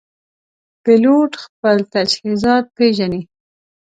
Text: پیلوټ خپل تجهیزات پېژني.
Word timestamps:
پیلوټ 0.83 1.31
خپل 1.43 1.77
تجهیزات 1.93 2.65
پېژني. 2.75 3.21